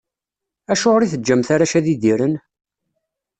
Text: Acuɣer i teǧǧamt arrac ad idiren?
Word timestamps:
Acuɣer 0.71 1.01
i 1.03 1.07
teǧǧamt 1.13 1.49
arrac 1.53 1.73
ad 1.79 1.87
idiren? 1.93 2.35